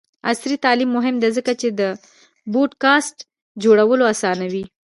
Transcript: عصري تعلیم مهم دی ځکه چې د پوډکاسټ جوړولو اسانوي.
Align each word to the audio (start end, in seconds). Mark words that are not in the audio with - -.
عصري 0.29 0.57
تعلیم 0.65 0.89
مهم 0.97 1.15
دی 1.21 1.29
ځکه 1.37 1.51
چې 1.61 1.67
د 1.79 1.81
پوډکاسټ 2.51 3.17
جوړولو 3.63 4.03
اسانوي. 4.13 4.63